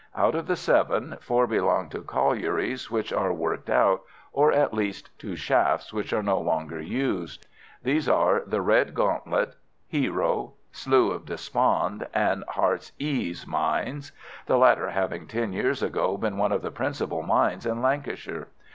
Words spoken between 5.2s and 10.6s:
shafts which are no longer used. These are the Redgauntlet, Hero,